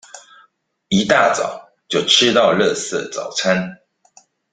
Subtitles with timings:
[0.87, 3.77] 一大早就吃到垃圾早餐